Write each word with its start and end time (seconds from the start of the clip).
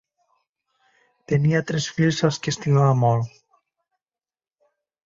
Tenia 1.33 1.61
tres 1.73 1.91
fills 1.99 2.23
als 2.29 2.41
qui 2.47 2.55
estimava 2.57 2.99
molt. 3.07 3.39